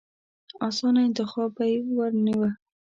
اسانه 0.67 0.99
انتخاب 1.07 1.49
به 1.57 1.65
يې 1.71 1.77
ورنيوه. 1.97 2.49